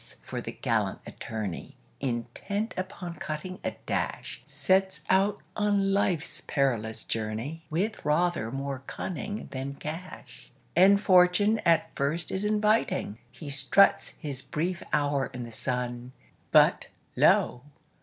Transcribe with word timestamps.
for 0.23 0.41
the 0.41 0.51
gallant 0.51 0.97
attorney, 1.05 1.75
Intent 1.99 2.73
upon 2.75 3.17
cutting 3.17 3.59
a 3.63 3.75
dash, 3.85 4.41
Sets 4.47 5.03
out 5.11 5.37
on 5.55 5.93
life's 5.93 6.41
perilous 6.47 7.03
journey 7.03 7.67
With 7.69 8.03
rather 8.03 8.49
more 8.49 8.81
cunning 8.87 9.47
than 9.51 9.75
cash. 9.75 10.49
And 10.75 10.99
fortune 10.99 11.59
at 11.65 11.95
first 11.95 12.31
is 12.31 12.43
inviting 12.45 13.19
He 13.31 13.51
struts 13.51 14.15
his 14.19 14.41
brief 14.41 14.81
hour 14.91 15.27
in 15.35 15.43
the 15.43 15.51
sun 15.51 16.13
But, 16.51 16.87
lo! 17.15 17.61